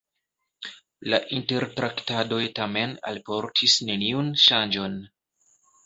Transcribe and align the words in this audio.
La 1.13 1.19
intertraktadoj 1.41 2.41
tamen 2.61 2.97
alportis 3.13 3.79
neniun 3.91 4.37
ŝanĝon. 4.49 5.03